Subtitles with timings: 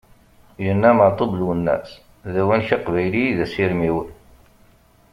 [0.65, 1.89] Yenna Meɛtub Lwennas:
[2.33, 3.97] "d awanek aqbayli i d asirem-iw!"